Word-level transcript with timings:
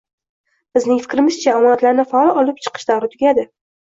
Bizning 0.77 1.01
fikrimizcha, 1.03 1.51
omonatlarni 1.59 2.05
faol 2.13 2.31
olib 2.45 2.61
chiqish 2.65 2.89
davri 2.93 3.13
tugadi 3.15 3.47